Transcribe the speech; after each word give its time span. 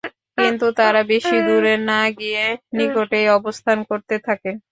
কিন্তু 0.37 0.65
তারা 0.79 1.01
বেশি 1.11 1.35
দূরে 1.47 1.73
না 1.89 2.01
গিয়ে 2.17 2.43
নিকটেই 2.77 3.27
অবস্থান 3.37 3.77
করতে 3.89 4.15
থাকে। 4.27 4.51